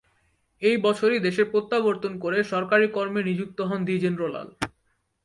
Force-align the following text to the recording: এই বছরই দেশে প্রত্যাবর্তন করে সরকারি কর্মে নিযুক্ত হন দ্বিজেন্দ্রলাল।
এই 0.61 0.77
বছরই 0.77 1.19
দেশে 1.19 1.43
প্রত্যাবর্তন 1.43 2.13
করে 2.19 2.37
সরকারি 2.43 2.87
কর্মে 2.87 3.21
নিযুক্ত 3.23 3.59
হন 3.61 3.79
দ্বিজেন্দ্রলাল। 3.85 4.47